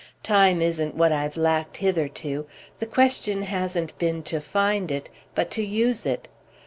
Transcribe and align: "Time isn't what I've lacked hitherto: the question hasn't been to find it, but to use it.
"Time 0.23 0.63
isn't 0.63 0.95
what 0.95 1.11
I've 1.11 1.37
lacked 1.37 1.77
hitherto: 1.77 2.47
the 2.79 2.87
question 2.87 3.43
hasn't 3.43 3.95
been 3.99 4.23
to 4.23 4.41
find 4.41 4.89
it, 4.89 5.09
but 5.35 5.51
to 5.51 5.63
use 5.63 6.07
it. 6.07 6.27